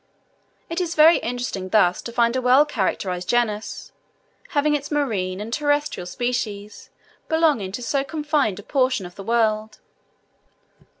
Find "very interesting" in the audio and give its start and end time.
0.95-1.69